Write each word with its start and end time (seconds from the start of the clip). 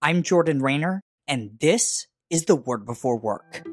I'm 0.00 0.22
Jordan 0.22 0.62
Raynor, 0.62 1.02
and 1.26 1.58
this 1.60 2.06
is 2.30 2.44
the 2.44 2.54
Word 2.54 2.86
Before 2.86 3.18
Work. 3.18 3.64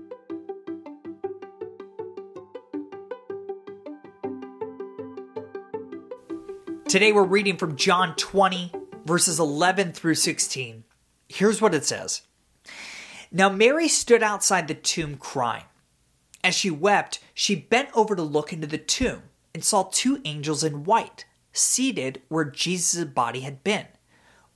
Today 6.87 7.11
we're 7.11 7.23
reading 7.23 7.57
from 7.57 7.75
John 7.75 8.15
20, 8.15 8.71
verses 9.05 9.39
11 9.39 9.93
through 9.93 10.15
16. 10.15 10.83
Here's 11.29 11.61
what 11.61 11.75
it 11.75 11.85
says 11.85 12.23
Now 13.31 13.49
Mary 13.49 13.87
stood 13.87 14.23
outside 14.23 14.67
the 14.67 14.73
tomb 14.73 15.17
crying. 15.17 15.65
As 16.43 16.55
she 16.55 16.71
wept, 16.71 17.19
she 17.35 17.53
bent 17.53 17.89
over 17.93 18.15
to 18.15 18.23
look 18.23 18.51
into 18.51 18.65
the 18.65 18.79
tomb 18.79 19.21
and 19.53 19.63
saw 19.63 19.83
two 19.83 20.21
angels 20.25 20.63
in 20.63 20.85
white 20.85 21.25
seated 21.53 22.23
where 22.29 22.45
Jesus' 22.45 23.05
body 23.05 23.41
had 23.41 23.63
been, 23.63 23.85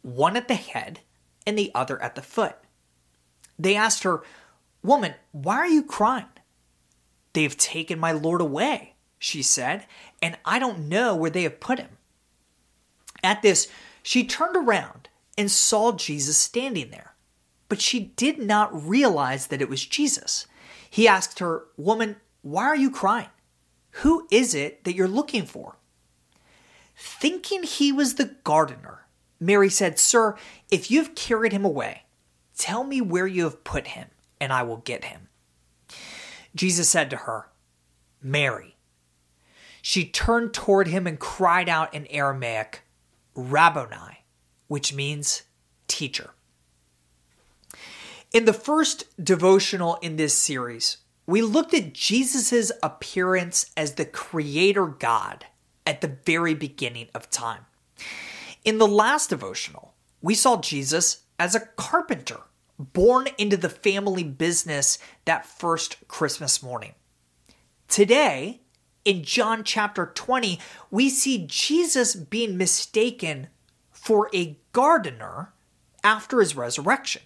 one 0.01 0.35
at 0.35 0.47
the 0.47 0.55
head 0.55 1.01
and 1.49 1.57
the 1.57 1.71
other 1.75 2.01
at 2.01 2.15
the 2.15 2.21
foot. 2.21 2.55
They 3.57 3.75
asked 3.75 4.03
her, 4.03 4.23
Woman, 4.83 5.15
why 5.33 5.57
are 5.57 5.67
you 5.67 5.83
crying? 5.83 6.29
They've 7.33 7.57
taken 7.57 7.99
my 7.99 8.13
Lord 8.13 8.39
away, 8.39 8.93
she 9.17 9.41
said, 9.41 9.85
and 10.21 10.37
I 10.45 10.59
don't 10.59 10.87
know 10.87 11.15
where 11.15 11.29
they 11.29 11.43
have 11.43 11.59
put 11.59 11.79
him. 11.79 11.97
At 13.21 13.41
this, 13.41 13.67
she 14.01 14.23
turned 14.23 14.55
around 14.55 15.09
and 15.37 15.51
saw 15.51 15.91
Jesus 15.91 16.37
standing 16.37 16.91
there, 16.91 17.15
but 17.67 17.81
she 17.81 17.99
did 17.99 18.39
not 18.39 18.87
realize 18.87 19.47
that 19.47 19.61
it 19.61 19.69
was 19.69 19.85
Jesus. 19.85 20.47
He 20.89 21.07
asked 21.07 21.39
her, 21.39 21.65
Woman, 21.75 22.15
why 22.41 22.65
are 22.65 22.75
you 22.75 22.89
crying? 22.89 23.29
Who 23.91 24.27
is 24.31 24.55
it 24.55 24.83
that 24.83 24.95
you're 24.95 25.07
looking 25.07 25.45
for? 25.45 25.75
Thinking 26.95 27.63
he 27.63 27.91
was 27.91 28.15
the 28.15 28.35
gardener, 28.43 29.05
Mary 29.39 29.69
said, 29.69 29.97
Sir, 29.97 30.35
if 30.69 30.91
you've 30.91 31.15
carried 31.15 31.53
him 31.53 31.65
away, 31.65 32.03
tell 32.57 32.83
me 32.83 33.01
where 33.01 33.27
you 33.27 33.43
have 33.45 33.63
put 33.63 33.87
him, 33.87 34.09
and 34.39 34.51
I 34.51 34.63
will 34.63 34.77
get 34.77 35.05
him. 35.05 35.29
Jesus 36.55 36.89
said 36.89 37.09
to 37.09 37.17
her, 37.17 37.47
Mary. 38.21 38.75
She 39.81 40.05
turned 40.05 40.53
toward 40.53 40.87
him 40.87 41.07
and 41.07 41.19
cried 41.19 41.69
out 41.69 41.93
in 41.93 42.05
Aramaic, 42.07 42.83
Rabboni, 43.33 44.25
which 44.67 44.93
means 44.93 45.43
teacher. 45.87 46.31
In 48.31 48.45
the 48.45 48.53
first 48.53 49.05
devotional 49.23 49.95
in 50.01 50.17
this 50.17 50.33
series, 50.33 50.97
we 51.25 51.41
looked 51.41 51.73
at 51.73 51.93
Jesus' 51.93 52.71
appearance 52.83 53.71
as 53.77 53.93
the 53.93 54.05
creator 54.05 54.85
God 54.85 55.45
at 55.85 56.01
the 56.01 56.17
very 56.25 56.53
beginning 56.53 57.07
of 57.15 57.29
time. 57.29 57.65
In 58.63 58.77
the 58.77 58.87
last 58.87 59.29
devotional, 59.29 59.93
we 60.21 60.35
saw 60.35 60.59
Jesus 60.59 61.23
as 61.39 61.55
a 61.55 61.61
carpenter 61.61 62.41
born 62.77 63.27
into 63.37 63.57
the 63.57 63.69
family 63.69 64.23
business 64.23 64.99
that 65.25 65.45
first 65.45 65.97
Christmas 66.07 66.61
morning. 66.61 66.93
Today, 67.87 68.61
in 69.05 69.23
John 69.23 69.63
chapter 69.63 70.11
20, 70.13 70.59
we 70.91 71.09
see 71.09 71.45
Jesus 71.47 72.15
being 72.15 72.57
mistaken 72.57 73.47
for 73.91 74.29
a 74.33 74.57
gardener 74.71 75.53
after 76.03 76.39
his 76.39 76.55
resurrection. 76.55 77.21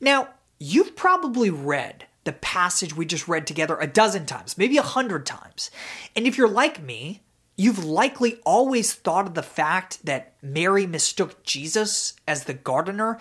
Now, 0.00 0.28
you've 0.58 0.96
probably 0.96 1.50
read 1.50 2.06
the 2.24 2.32
passage 2.32 2.96
we 2.96 3.04
just 3.04 3.28
read 3.28 3.46
together 3.46 3.76
a 3.78 3.86
dozen 3.86 4.26
times, 4.26 4.56
maybe 4.56 4.78
a 4.78 4.82
hundred 4.82 5.26
times. 5.26 5.70
And 6.14 6.26
if 6.26 6.38
you're 6.38 6.48
like 6.48 6.82
me, 6.82 7.23
You've 7.56 7.84
likely 7.84 8.40
always 8.44 8.92
thought 8.92 9.26
of 9.26 9.34
the 9.34 9.42
fact 9.42 10.04
that 10.04 10.34
Mary 10.42 10.86
mistook 10.86 11.44
Jesus 11.44 12.14
as 12.26 12.44
the 12.44 12.54
gardener 12.54 13.18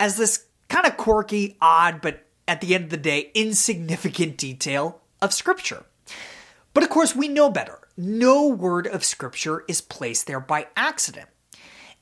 as 0.00 0.16
this 0.16 0.46
kind 0.68 0.86
of 0.86 0.96
quirky, 0.96 1.56
odd, 1.60 2.00
but 2.00 2.26
at 2.48 2.60
the 2.60 2.74
end 2.74 2.84
of 2.84 2.90
the 2.90 2.96
day, 2.96 3.30
insignificant 3.34 4.36
detail 4.36 5.00
of 5.22 5.32
Scripture. 5.32 5.84
But 6.74 6.82
of 6.82 6.90
course, 6.90 7.14
we 7.14 7.28
know 7.28 7.50
better. 7.50 7.78
No 7.96 8.48
word 8.48 8.86
of 8.86 9.04
Scripture 9.04 9.64
is 9.68 9.80
placed 9.80 10.26
there 10.26 10.40
by 10.40 10.66
accident. 10.76 11.28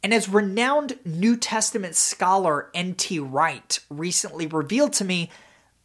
And 0.02 0.12
as 0.12 0.28
renowned 0.28 0.98
New 1.04 1.36
Testament 1.36 1.94
scholar 1.94 2.70
N.T. 2.74 3.18
Wright 3.20 3.78
recently 3.88 4.46
revealed 4.46 4.92
to 4.94 5.04
me, 5.04 5.30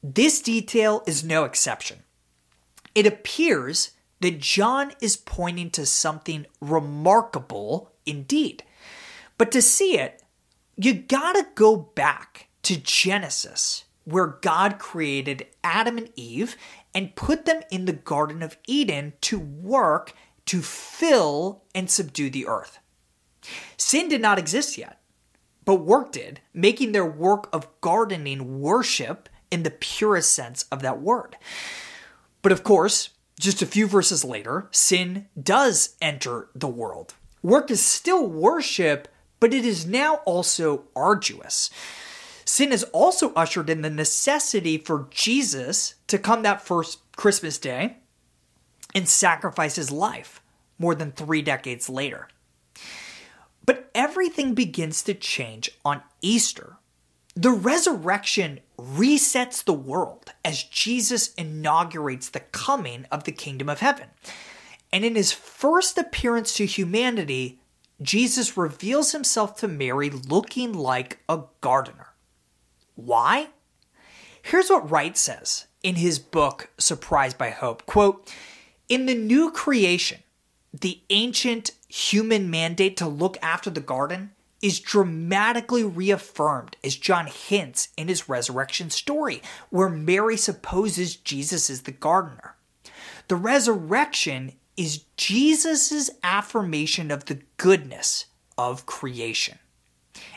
this 0.01 0.41
detail 0.41 1.03
is 1.05 1.23
no 1.23 1.43
exception. 1.43 1.99
It 2.95 3.05
appears 3.05 3.91
that 4.21 4.39
John 4.39 4.93
is 5.01 5.17
pointing 5.17 5.69
to 5.71 5.85
something 5.85 6.45
remarkable 6.61 7.91
indeed. 8.05 8.63
But 9.37 9.51
to 9.51 9.61
see 9.61 9.97
it, 9.97 10.21
you 10.75 10.93
gotta 10.93 11.47
go 11.55 11.75
back 11.75 12.47
to 12.63 12.77
Genesis, 12.77 13.85
where 14.03 14.37
God 14.41 14.79
created 14.79 15.47
Adam 15.63 15.97
and 15.97 16.09
Eve 16.15 16.57
and 16.93 17.15
put 17.15 17.45
them 17.45 17.61
in 17.71 17.85
the 17.85 17.93
Garden 17.93 18.41
of 18.41 18.57
Eden 18.67 19.13
to 19.21 19.39
work 19.39 20.13
to 20.47 20.61
fill 20.61 21.63
and 21.75 21.89
subdue 21.89 22.29
the 22.29 22.47
earth. 22.47 22.79
Sin 23.77 24.09
did 24.09 24.21
not 24.21 24.39
exist 24.39 24.77
yet, 24.77 24.99
but 25.63 25.75
work 25.75 26.11
did, 26.11 26.41
making 26.53 26.91
their 26.91 27.05
work 27.05 27.47
of 27.53 27.67
gardening 27.81 28.59
worship 28.59 29.29
in 29.51 29.63
the 29.63 29.71
purest 29.71 30.31
sense 30.31 30.63
of 30.71 30.81
that 30.81 31.01
word. 31.01 31.37
But 32.41 32.51
of 32.51 32.63
course, 32.63 33.09
just 33.39 33.61
a 33.61 33.65
few 33.65 33.87
verses 33.87 34.25
later, 34.25 34.67
sin 34.71 35.27
does 35.41 35.95
enter 36.01 36.49
the 36.53 36.67
world. 36.67 37.15
Work 37.41 37.71
is 37.71 37.83
still 37.83 38.27
worship, 38.27 39.07
but 39.39 39.53
it 39.53 39.65
is 39.65 39.85
now 39.85 40.15
also 40.25 40.83
arduous. 40.95 41.69
Sin 42.43 42.71
has 42.71 42.83
also 42.85 43.31
ushered 43.33 43.69
in 43.69 43.81
the 43.81 43.89
necessity 43.89 44.77
for 44.77 45.07
Jesus 45.09 45.95
to 46.07 46.19
come 46.19 46.43
that 46.43 46.61
first 46.61 46.99
Christmas 47.15 47.57
day 47.57 47.97
and 48.93 49.07
sacrifice 49.07 49.75
his 49.75 49.91
life 49.91 50.41
more 50.77 50.93
than 50.93 51.11
three 51.11 51.41
decades 51.41 51.89
later. 51.89 52.27
But 53.65 53.89
everything 53.95 54.53
begins 54.53 55.01
to 55.03 55.13
change 55.13 55.71
on 55.85 56.01
Easter 56.21 56.77
the 57.41 57.51
resurrection 57.51 58.59
resets 58.77 59.63
the 59.63 59.71
world 59.71 60.33
as 60.43 60.61
Jesus 60.61 61.33
inaugurates 61.35 62.27
the 62.27 62.41
coming 62.41 63.05
of 63.13 63.23
the 63.23 63.31
kingdom 63.31 63.69
of 63.69 63.79
heaven. 63.79 64.07
And 64.91 65.05
in 65.05 65.15
his 65.15 65.31
first 65.31 65.97
appearance 65.97 66.53
to 66.55 66.65
humanity, 66.65 67.61
Jesus 68.01 68.57
reveals 68.57 69.13
himself 69.13 69.55
to 69.57 69.69
Mary 69.69 70.09
looking 70.09 70.73
like 70.73 71.19
a 71.29 71.43
gardener. 71.61 72.07
Why? 72.95 73.47
Here's 74.41 74.69
what 74.69 74.91
Wright 74.91 75.15
says 75.15 75.67
in 75.81 75.95
his 75.95 76.19
book 76.19 76.69
Surprised 76.77 77.37
by 77.37 77.51
Hope. 77.51 77.85
Quote, 77.85 78.29
in 78.89 79.05
the 79.05 79.15
new 79.15 79.49
creation, 79.49 80.19
the 80.73 80.99
ancient 81.09 81.71
human 81.87 82.49
mandate 82.49 82.97
to 82.97 83.07
look 83.07 83.37
after 83.41 83.69
the 83.69 83.79
garden 83.79 84.31
is 84.61 84.79
dramatically 84.79 85.83
reaffirmed 85.83 86.75
as 86.83 86.95
John 86.95 87.27
hints 87.27 87.89
in 87.97 88.07
his 88.07 88.27
resurrection 88.27 88.89
story, 88.89 89.41
where 89.69 89.89
Mary 89.89 90.37
supposes 90.37 91.15
Jesus 91.15 91.69
is 91.69 91.83
the 91.83 91.91
gardener. 91.91 92.55
The 93.27 93.35
resurrection 93.35 94.53
is 94.75 95.05
Jesus' 95.17 96.09
affirmation 96.23 97.11
of 97.11 97.25
the 97.25 97.41
goodness 97.57 98.25
of 98.57 98.85
creation. 98.85 99.59